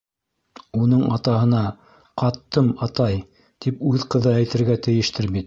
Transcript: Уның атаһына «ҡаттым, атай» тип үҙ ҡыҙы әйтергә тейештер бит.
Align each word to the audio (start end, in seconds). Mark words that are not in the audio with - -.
Уның 0.85 1.03
атаһына 1.17 1.59
«ҡаттым, 2.23 2.73
атай» 2.87 3.21
тип 3.67 3.85
үҙ 3.93 4.09
ҡыҙы 4.17 4.35
әйтергә 4.41 4.81
тейештер 4.89 5.33
бит. 5.33 5.39